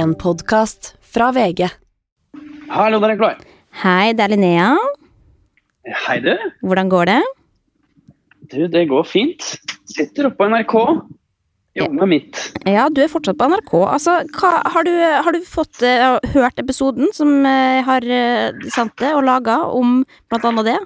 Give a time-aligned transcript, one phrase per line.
[0.00, 1.66] En podkast fra VG.
[2.72, 3.40] Hallo, der er Klar.
[3.82, 4.70] Hei, det er Linnea.
[6.06, 6.30] Hei, du.
[6.64, 7.18] Hvordan går det?
[8.48, 9.44] Du, det går fint.
[9.92, 10.74] Sitter oppe på NRK.
[11.76, 12.40] Jobber med mitt.
[12.64, 13.74] Ja, du er fortsatt på NRK.
[13.90, 14.94] Altså, hva, har, du,
[15.26, 19.98] har du fått uh, hørt episoden som uh, har uh, sendt det og laga om
[20.32, 20.78] blant annet det?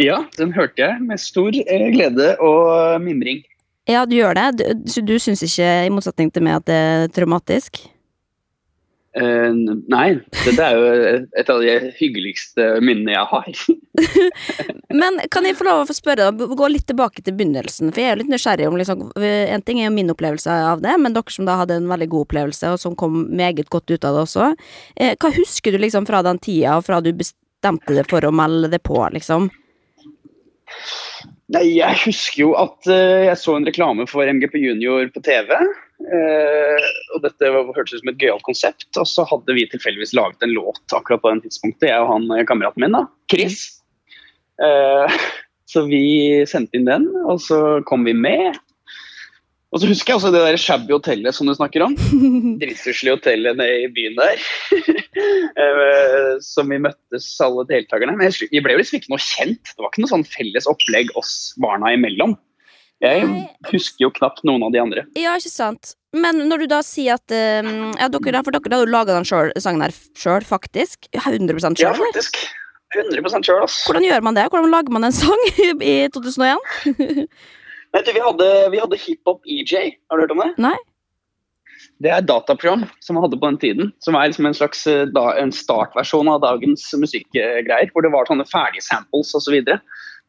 [0.00, 3.44] Ja, den hørte jeg med stor uh, glede og mimring.
[3.90, 4.70] Ja, du gjør det.
[4.80, 7.84] Du, du syns ikke, i motsetning til meg, at det er traumatisk?
[9.14, 9.52] Eh,
[9.94, 10.06] nei,
[10.42, 10.86] dette er jo
[11.38, 13.60] et av de hyggeligste minnene jeg har.
[15.00, 18.16] Men kan jeg få lov å spørre gå litt tilbake til begynnelsen, for jeg er
[18.16, 21.34] jo litt nysgjerrig om liksom, En ting er jo min opplevelse av det, men dere
[21.34, 24.24] som da hadde en veldig god opplevelse, og som kom meget godt ut av det
[24.26, 24.50] også.
[24.98, 28.34] Eh, hva husker du liksom fra den tida, og fra du bestemte deg for å
[28.34, 29.50] melde det på, liksom?
[31.54, 35.52] Nei, jeg husker jo at uh, jeg så en reklame for MGP Junior på TV.
[36.04, 38.88] Uh, og dette hørtes ut som et gøyalt konsept.
[39.00, 42.28] Og så hadde vi tilfeldigvis laget en låt akkurat på den tidspunktet, jeg og han
[42.36, 43.64] eh, kameraten min, da, Chris.
[44.62, 45.18] Eh,
[45.72, 46.04] så vi
[46.50, 48.60] sendte inn den, og så kom vi med.
[49.74, 51.96] Og så husker jeg også det der shabby hotellet som du snakker om.
[52.60, 54.44] Dritstusslige hotellet nede i byen der.
[56.46, 58.14] som vi møttes alle deltakerne.
[58.20, 59.72] Men vi ble jo liksom ikke noe kjent.
[59.72, 62.36] Det var ikke noe sånn felles opplegg oss barna imellom.
[63.04, 63.28] Jeg
[63.68, 65.04] husker jo knapt noen av de andre.
[65.18, 65.94] Ja, ikke sant.
[66.14, 69.26] Men når du da sier at um, ja, dere, For dere har jo laga den
[69.28, 71.08] selv, sangen her sjøl, faktisk?
[71.18, 71.90] 100% sjøl?
[71.90, 72.38] Ja, faktisk.
[72.94, 73.82] 100 sjøl, ass.
[73.88, 74.46] Hvordan gjør man det?
[74.52, 75.44] Hvordan lager man en sang
[75.94, 76.64] i 2001?
[76.86, 79.96] Nei, vi hadde, vi hadde Hiphop EJ.
[80.08, 80.50] Har du hørt om det?
[80.62, 80.76] Nei.
[82.02, 83.92] Det er dataprogram som vi hadde på den tiden.
[84.04, 87.90] Som er liksom en slags da, en startversjon av dagens musikkgreier.
[87.92, 89.58] Hvor det var sånne ferdige samples osv.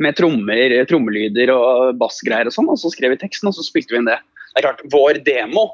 [0.04, 2.68] Med trommer, trommelyder og bassgreier og sånn.
[2.72, 4.20] Og så skrev vi teksten, og så spilte vi inn det.
[4.52, 5.70] Det er klart, Vår demo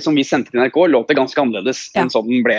[0.00, 2.02] som vi sendte til NRK, låt det ganske annerledes ja.
[2.04, 2.56] enn sånn den ble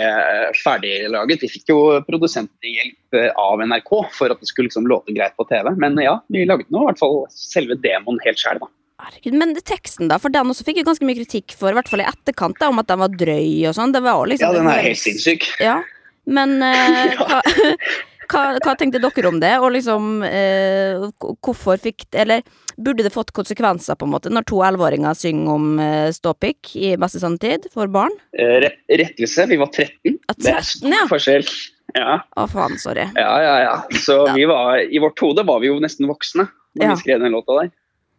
[0.60, 1.44] ferdiglaget.
[1.46, 5.70] Vi fikk jo produsenthjelp av NRK for at det skulle liksom låte greit på TV.
[5.80, 8.68] Men ja, vi laget nå i hvert fall selve demoen helt sjæl, da.
[9.04, 10.20] Herregud, Men teksten, da?
[10.22, 12.70] For den også fikk jo ganske mye kritikk for, i hvert fall i etterkant, da,
[12.70, 13.94] om at den var drøy og sånn.
[13.94, 15.48] Liksom, ja, den er helt sinnssyk.
[15.62, 15.78] Ja,
[16.24, 17.40] Men uh, hva,
[18.30, 21.04] hva, hva, tenkte dere om det, og liksom eh,
[21.44, 22.42] hvorfor fikk Eller
[22.76, 26.94] burde det fått konsekvenser, på en måte, når to elleveåringer synger om eh, ståpikk i
[27.00, 28.14] beste sanntid for barn?
[28.34, 30.18] Rettelse, vi var 13.
[30.18, 31.06] 13 det er stor ja.
[31.10, 31.48] forskjell.
[31.94, 32.18] Ja.
[32.34, 33.06] Å, faen, sorry.
[33.14, 33.74] Ja, ja, ja.
[34.02, 34.34] Så ja.
[34.34, 37.60] vi var, i vårt hode var vi jo nesten voksne da vi skrev den låta
[37.60, 37.74] der.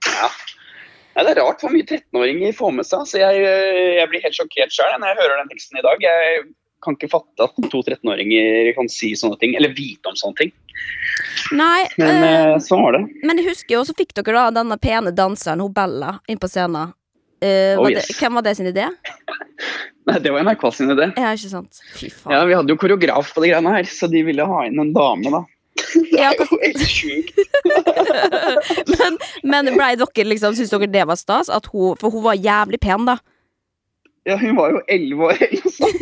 [0.06, 0.30] Ja.
[1.16, 3.08] Ja, det er rart hvor mye 13-åringer får med seg.
[3.08, 6.04] så jeg, jeg, blir helt sjokkert sjøl når jeg hører den teksten i dag.
[6.04, 6.42] Jeg
[6.84, 10.54] kan ikke fatte at to 13-åringer kan si sånne ting, eller vite om sånne ting.
[11.56, 13.04] Nei, men øh, sånn var det.
[13.26, 16.50] Men jeg husker jo, så fikk dere da denne pene danseren, hun Bella, inn på
[16.52, 16.94] scenen.
[17.44, 18.08] Uh, oh, yes.
[18.08, 18.88] det, hvem var det sin idé?
[20.08, 21.10] Nei, Det var NRK sin idé.
[21.18, 21.82] Ja, ikke sant?
[21.98, 22.34] Fy faen.
[22.34, 24.94] Ja, Vi hadde jo koreograf på de greiene her, så de ville ha inn en
[24.96, 25.44] dame, da.
[26.12, 27.40] Det er jo helt sjukt.
[28.94, 31.52] men men blei dere liksom, syns dere det var stas?
[31.72, 33.18] Hun, for hun var jævlig pen, da.
[34.26, 36.02] Ja, hun var jo elleve år eller noe sånt.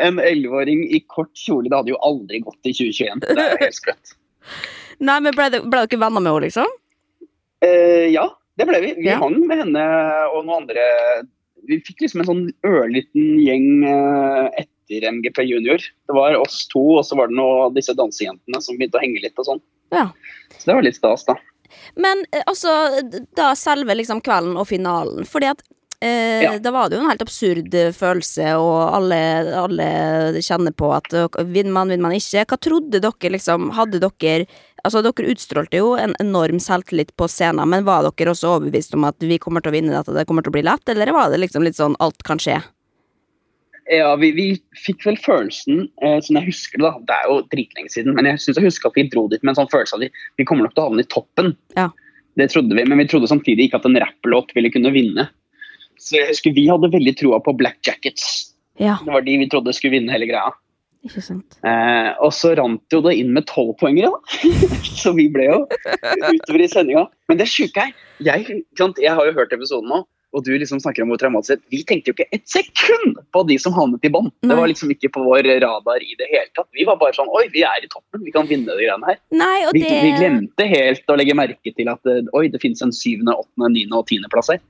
[0.00, 3.20] En elleveåring i kort kjole, det hadde jo aldri gått i 2021.
[3.26, 4.16] Det er jo helt sprøtt.
[5.04, 6.74] Nei, men ble, ble dere venner med henne, liksom?
[7.64, 8.94] Eh, ja, det ble vi.
[9.02, 9.20] Vi ja.
[9.20, 9.84] hang med henne
[10.30, 10.84] og noen andre.
[11.68, 15.78] Vi fikk liksom en sånn ørliten gjeng etter etter MGP Junior.
[16.06, 19.22] Det var oss to, og så var det noe, disse dansejentene som begynte å henge
[19.22, 19.62] litt og sånn.
[19.94, 20.08] Ja.
[20.56, 21.36] Så det var litt stas, da.
[21.96, 22.70] Men eh, altså,
[23.36, 25.64] da selve liksom kvelden og finalen, fordi at
[26.04, 26.52] Eh, ja.
[26.60, 29.18] Da var det jo en helt absurd følelse, og alle,
[29.56, 29.88] alle
[30.44, 31.08] kjenner på at
[31.40, 32.44] vinner man, vinner man ikke.
[32.50, 33.70] Hva trodde dere, liksom?
[33.78, 34.44] Hadde dere
[34.84, 39.06] Altså, dere utstrålte jo en enorm selvtillit på scenen, men var dere også overbevist om
[39.08, 41.30] at vi kommer til å vinne dette, det kommer til å bli lett, eller var
[41.32, 42.58] det liksom litt sånn alt kan skje?
[43.88, 44.46] Ja, vi, vi,
[44.84, 48.28] fikk vel følelsen, eh, som jeg husker det, da, det er jo dritlenge siden, men
[48.28, 50.26] jeg synes jeg husker at vi dro dit med en sånn følelse av at vi,
[50.40, 51.50] vi kommer nok til å havne i toppen.
[51.80, 51.88] Ja.
[52.36, 55.28] Det trodde vi, men vi trodde samtidig ikke at en rapplåt ville kunne vinne.
[56.04, 58.52] Så jeg husker vi hadde veldig troa på Black Jackets.
[58.80, 58.98] Ja.
[59.00, 60.52] Det var de vi trodde skulle vinne hele greia.
[61.04, 61.58] Ikke sant.
[61.68, 64.50] Eh, og så rant jo det inn med tolvpoengere, da.
[65.02, 67.06] så vi ble jo utover i sendinga.
[67.28, 70.04] Men det sjuke er, jeg, jeg har jo hørt episoden nå
[70.34, 73.56] og du liksom snakker om hvor traumatisk Vi tenkte jo ikke et sekund på de
[73.62, 74.30] som havnet i bånn.
[74.42, 76.66] Det var liksom ikke på vår radar i det hele tatt.
[76.74, 79.20] Vi var bare sånn Oi, vi er i toppen, vi kan vinne de greiene her.
[79.34, 79.94] Nei, vi, det...
[80.02, 84.00] vi, glemte helt å legge merke til at oi, det finnes en syvende, åttende, niende
[84.00, 84.62] og tiendeplass her.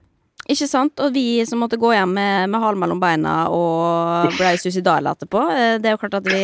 [0.50, 1.00] Ikke sant?
[1.00, 5.44] Og vi som måtte gå hjem med, med halen mellom beina og ble suicidale etterpå.
[5.54, 6.42] Eh, det er jo klart at vi,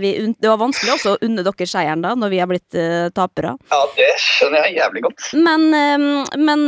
[0.00, 3.10] vi, Det var vanskelig også å unne dere seieren da, når vi har blitt uh,
[3.14, 3.54] tapere.
[3.72, 5.28] Ja, det skjønner jeg jævlig godt.
[5.36, 6.66] Men, uh, men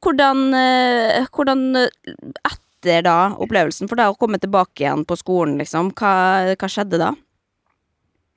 [0.00, 0.44] hvordan,
[1.36, 1.64] hvordan
[2.50, 7.00] etter da opplevelsen, for da å komme tilbake igjen på skolen, liksom, hva, hva skjedde
[7.02, 7.12] da?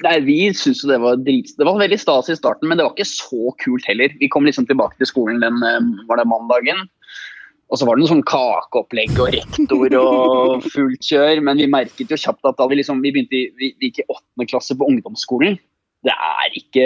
[0.04, 1.54] Nei, Vi syntes det var drit...
[1.57, 4.12] Det var veldig stas i starten, men det var ikke så kult heller.
[4.19, 5.80] Vi kom liksom tilbake til skolen den eh,
[6.10, 6.83] var det mandagen.
[7.73, 11.41] Og så var det noe sånn kakeopplegg og rektor og fullt kjør.
[11.41, 14.09] Men vi merket jo kjapt at da vi, liksom, vi begynte vi, vi gikk i
[14.13, 15.57] åttende klasse på ungdomsskolen
[16.05, 16.85] Det er ikke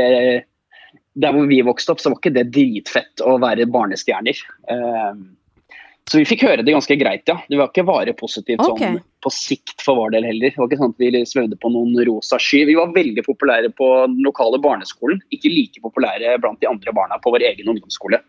[1.20, 4.40] Der hvor vi vokste opp, så var ikke det dritfett å være barnestjerner.
[4.72, 5.26] Um,
[6.08, 7.36] så vi fikk høre det ganske greit, ja.
[7.50, 8.94] Det var ikke bare positivt okay.
[8.94, 10.54] sånn på sikt for vår del heller.
[10.54, 12.62] Det var ikke sånn at vi svevde på noen rosa sky.
[12.70, 15.20] Vi var veldig populære på den lokale barneskolen.
[15.36, 18.22] Ikke like populære blant de andre barna på vår egen ungdomsskole.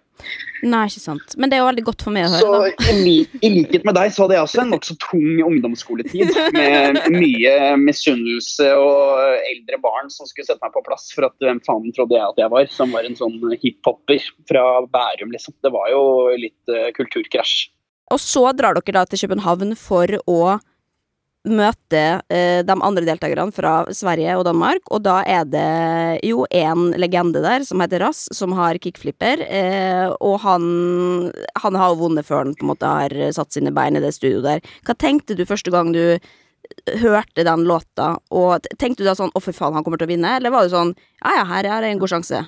[0.67, 1.35] Nei, ikke sant.
[1.39, 3.15] Men det er jo veldig godt for meg å høre, Så i,
[3.47, 6.33] i likhet med deg så hadde jeg også en nokså tung ungdomsskoletid.
[6.57, 11.63] Med mye misunnelse og eldre barn som skulle sette meg på plass for at hvem
[11.67, 15.55] faen trodde jeg at jeg var, som var en sånn hiphopper fra Bærum, liksom.
[15.63, 16.03] Det var jo
[16.39, 17.69] litt uh, kulturkrasj.
[18.15, 20.59] Og så drar dere da til København for å
[21.51, 22.03] møte
[22.33, 27.43] eh, de andre deltakerne fra Sverige og Danmark, og da er det jo en legende
[27.45, 30.67] der som heter Rass, som har kickflipper, eh, og han,
[31.63, 34.15] han har jo vunnet før han på en måte har satt sine bein i det
[34.17, 34.77] studioet der.
[34.87, 36.19] Hva tenkte du første gang du
[37.01, 40.15] hørte den låta, og tenkte du da sånn 'å, fy faen, han kommer til å
[40.15, 42.47] vinne', eller var det sånn 'ja ja, her er det en god sjanse'?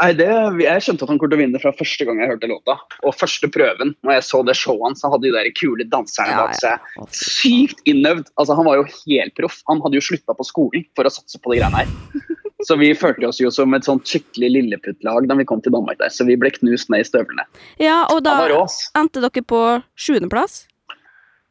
[0.00, 0.26] Nei, det,
[0.64, 2.76] Jeg skjønte at han kom til å vinne fra første gang jeg hørte låta.
[3.04, 6.36] Og første prøven, når jeg så det showet hans, så hadde de der kule danserne
[6.38, 6.60] bak ja.
[6.62, 7.10] seg.
[7.12, 7.50] Fy.
[7.50, 8.30] Sykt innøvd.
[8.40, 9.60] Altså, han var jo helproff.
[9.68, 12.30] Han hadde jo slutta på skolen for å satse på de greiene her.
[12.68, 16.00] Så vi følte oss jo som et sånt skikkelig lilleputtlag da vi kom til Danmark
[16.00, 16.12] der.
[16.12, 17.46] Så vi ble knust ned i støvlene.
[17.80, 19.60] Ja, og da Han endte dere på
[19.96, 20.66] sjuendeplass.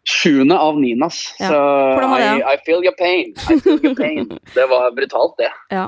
[0.09, 1.21] Sjuende av niende, ass.
[1.41, 1.49] Ja.
[1.49, 1.57] Så
[2.17, 3.33] I, I feel your pain.
[3.49, 4.29] I feel your pain.
[4.57, 5.49] Det var brutalt, det.
[5.73, 5.85] I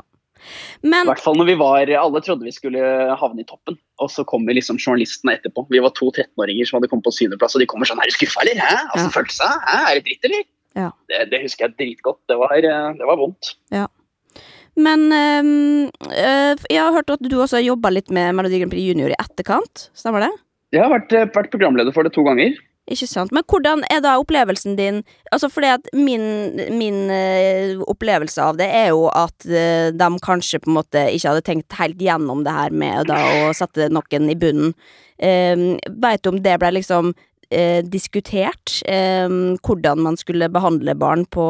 [0.82, 2.82] Men hvert fall når vi var Alle trodde vi skulle
[3.20, 5.66] havne i toppen, og så kom vi liksom journalistene etterpå.
[5.70, 8.16] Vi var to 13-åringer som hadde kommet på syvendeplass, og de kommer sånn Er du
[8.16, 8.58] skuffa, eller?
[8.58, 8.74] Hæ?
[8.90, 9.14] Altså, Ja.
[9.16, 9.50] følte?
[9.68, 9.78] Hæ?
[9.90, 10.44] Er det dritt, eller?
[10.74, 10.90] Ja.
[11.08, 12.20] Det, det husker jeg dritgodt.
[12.28, 13.54] Det var, eh, det var vondt.
[14.72, 18.72] Men ehm, eh, jeg har hørt at du også har jobba litt med Melodi Grand
[18.72, 19.90] Prix Junior i etterkant.
[19.92, 20.30] Stemmer det?
[20.72, 22.56] Jeg har vært, eh, vært programleder for det to ganger.
[22.90, 23.30] Ikke sant.
[23.30, 24.96] Men hvordan er da opplevelsen din
[25.30, 26.24] Altså fordi at min,
[26.74, 31.30] min eh, opplevelse av det er jo at eh, de kanskje på en måte ikke
[31.30, 34.74] hadde tenkt helt gjennom det her med da å sette noen i bunnen.
[35.22, 37.12] Um, Veit du om det ble liksom
[37.54, 38.80] eh, diskutert?
[38.90, 41.44] em, hvordan man skulle behandle barn på,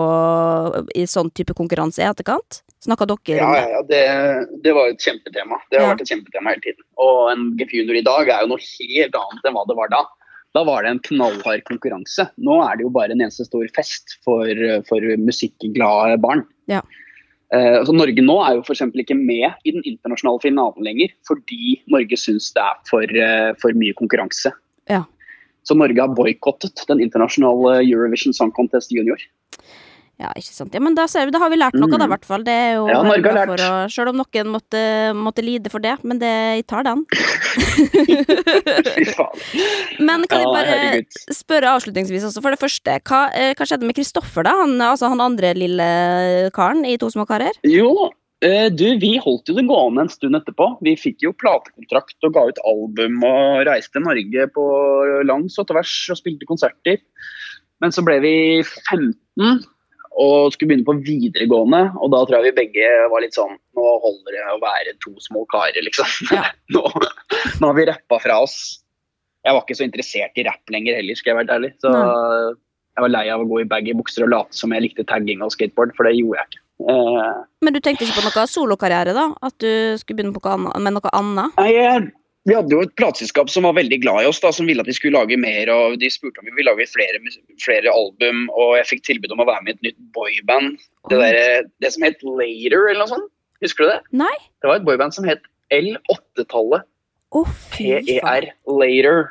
[0.95, 2.61] i sånn type konkurranse i etterkant?
[2.83, 3.71] Snakka dere Ja, om ja, det?
[3.73, 5.61] ja, det, det var jo et kjempetema.
[5.71, 5.93] Det har Ja.
[5.95, 6.85] vært et kjempetema hele tiden.
[7.01, 9.89] Og en GP Junior i dag er jo noe helt annet enn hva det var
[9.95, 10.03] da.
[10.53, 12.27] Da var det en knallhard konkurranse.
[12.37, 14.49] Nå er det jo bare en eneste stor fest for,
[14.89, 16.45] for musikkglade barn.
[16.71, 16.83] Ja.
[17.53, 18.85] Uh, så Norge nå er jo f.eks.
[19.03, 23.77] ikke med i den internasjonale finalen lenger, fordi Norge syns det er for, uh, for
[23.77, 24.53] mye konkurranse.
[24.93, 25.03] Ja.
[25.69, 29.21] Så Norge har boikottet den internasjonale Eurovision Song Contest Junior.
[30.23, 30.75] Ja, ikke sant.
[30.77, 32.13] Ja, men da vi, da har vi lært noe, da, i Mm.
[32.15, 32.43] hvert fall.
[32.47, 33.61] Det er jo Ja, Norge har lært.
[33.67, 34.83] å- Selv om noen måtte,
[35.19, 36.31] måtte lide for det, men det,
[36.63, 37.05] jeg tar den.
[37.11, 39.35] Fy faen.
[40.09, 41.19] Men kan jeg bare herregud.
[41.35, 44.55] spørre avslutningsvis også, for det første, hva, eh, hva skjedde med Kristoffer, da?
[44.63, 47.53] Han, altså han andre lille karen i To små karer?
[47.67, 48.11] Jo,
[48.43, 50.79] eh, du, vi holdt jo det gående en stund etterpå.
[50.83, 54.69] Vi fikk jo platekontrakt og ga ut album og reiste Norge på
[55.27, 56.99] langs og tvers og spilte konserter.
[57.83, 59.65] Men så ble vi 15
[60.21, 63.85] og skulle begynne på videregående, og da tror jeg vi begge var litt sånn Nå
[64.03, 66.09] holder det å være to små karer, liksom.
[66.35, 66.43] Ja.
[66.75, 68.57] Nå, nå har vi rappa fra oss.
[69.43, 71.71] Jeg var ikke så interessert i rapp lenger heller, skal jeg være ærlig.
[71.81, 75.07] Så jeg var lei av å gå i baggy bukser og late som jeg likte
[75.09, 76.63] tagging og skateboard, for det gjorde jeg ikke.
[76.93, 79.31] Eh, Men du tenkte ikke på noe solokarriere, da?
[79.41, 81.57] At du skulle begynne på noe annet, med noe annet?
[81.61, 82.11] Nei, eh,
[82.49, 84.89] Vi hadde jo et plateselskap som var veldig glad i oss, da, som ville at
[84.91, 85.71] vi skulle lage mer.
[85.71, 87.21] og De spurte om vi ville lage flere,
[87.63, 90.81] flere album, og jeg fikk tilbud om å være med i et nytt boyband.
[91.13, 93.29] Det, der, det som het Later, eller noe sånt.
[93.63, 94.01] Husker du det?
[94.25, 94.33] Nei?
[94.59, 95.45] Det var et boyband som het
[95.77, 96.89] L8-tallet.
[97.33, 97.45] Å,
[97.77, 98.11] fy faen.
[98.11, 98.49] PER
[98.81, 99.23] Later.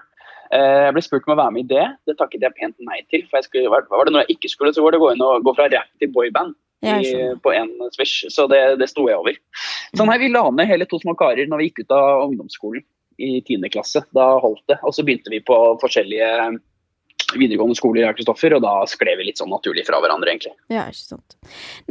[0.56, 1.84] Eh, Jeg ble spurt om å være med i det.
[2.08, 3.28] Det takket jeg pent nei til.
[3.28, 5.12] for jeg skulle, Var var det noe jeg ikke skulle, så var det å gå
[5.18, 6.56] inn og gå fra rap til boyband
[6.88, 7.12] i,
[7.44, 8.24] på en swish.
[8.32, 9.36] Så det, det sto jeg over.
[10.00, 12.88] Sånn her, vi la ned hele To små karer når vi gikk ut av ungdomsskolen
[13.22, 13.70] i 10.
[13.74, 14.04] klasse.
[14.16, 14.80] Da holdt det.
[14.84, 16.32] Og så begynte vi på forskjellige
[17.38, 20.52] videregående skoler, jeg og Kristoffer, og da skled vi litt sånn naturlig fra hverandre, egentlig.
[20.74, 21.36] Ja, ikke sant.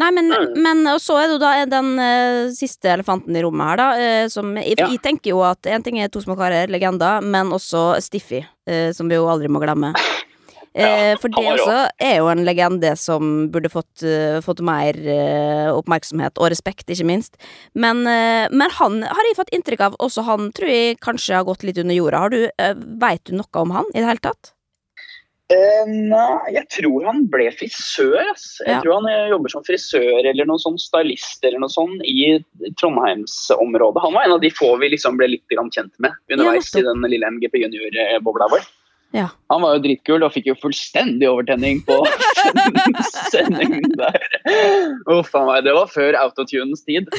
[0.01, 0.59] Nei, men, Mm.
[0.63, 3.89] men og så er det jo da den uh, siste elefanten i rommet her, da.
[4.25, 4.89] uh, som jeg, Ja.
[4.93, 8.93] jeg tenker jo at en ting er To små karer, legender, men også Stiffy, uh,
[8.93, 9.95] som vi jo aldri må glemme.
[10.71, 15.67] Eh, for det også er jo en legende som burde fått, eh, fått mer eh,
[15.75, 17.35] oppmerksomhet, og respekt, ikke minst.
[17.75, 21.49] Men, eh, men han har jeg fått inntrykk av også han tror jeg kanskje har
[21.49, 22.23] gått litt under jorda.
[22.23, 22.41] Har du,
[23.01, 24.53] Veit du noe om han i det hele tatt?
[25.51, 28.21] Uh, nei, jeg tror han ble frisør.
[28.31, 28.61] Ass.
[28.63, 28.81] Jeg Ja.
[28.85, 32.39] tror han jobber som frisør eller noen sånn stylist eller noe sånt i
[32.79, 34.03] Trondheimsområdet.
[34.05, 36.87] Han var en av de få vi liksom ble litt kjent med underveis ja, i
[36.87, 38.63] den lille MGP junior-bobla vår.
[39.17, 39.27] Ja.
[39.51, 41.97] Han var jo dritkul og fikk jo fullstendig overtenning på
[43.33, 44.21] sendingen der.
[45.11, 47.11] Uff a meg, det var før autotunens tid.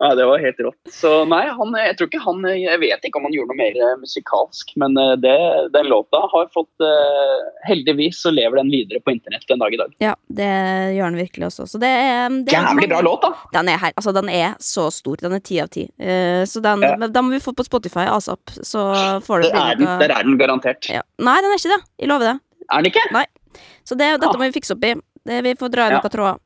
[0.00, 0.76] Ja, det var helt rått.
[0.92, 3.76] Så nei, han, jeg tror ikke han Jeg vet ikke om han gjorde noe mer
[3.86, 5.34] eh, musikalsk, men eh, det,
[5.74, 9.80] den låta har fått eh, Heldigvis så lever den videre på internett den dag i
[9.80, 9.94] dag.
[10.02, 10.48] Ja, det
[10.96, 11.66] gjør den virkelig også.
[11.70, 11.92] Så det
[12.46, 13.32] det Jævlig bra låt, da!
[13.58, 15.16] Den er, her, altså, den er så stor.
[15.22, 15.86] Den er ti av ti.
[16.50, 16.96] Så den, Ja.
[17.06, 18.86] den må vi få på Spotify asap, så
[19.26, 20.88] får du Der er den, der er den garantert.
[20.90, 21.02] ja.
[21.18, 21.82] Nei, den er ikke det.
[22.02, 22.36] Jeg lover det.
[22.70, 23.26] Er den ikke?
[23.86, 24.38] Så det, dette Ah.
[24.38, 24.94] må vi fikse opp i.
[25.26, 26.00] Det, vi får dra i Ja.
[26.00, 26.38] noen tråder.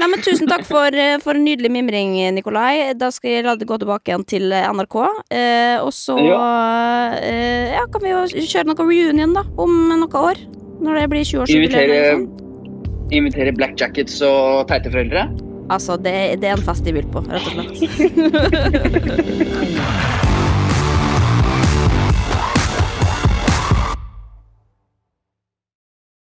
[0.00, 2.94] Nei, men Tusen takk for, eh, for en nydelig mimring, Nikolai.
[2.96, 4.96] Da skal jeg la det gå tilbake igjen til NRK.
[5.28, 10.40] Eh, og så eh, ja, kan vi jo kjøre noe reunion da, om noen år.
[10.80, 11.68] Når det blir 20-årsjubileum.
[11.68, 12.00] Invitere,
[13.12, 15.28] invitere black jackets og teite foreldre?
[15.70, 17.84] Altså, det, det er en fest de vil på, rett og slett.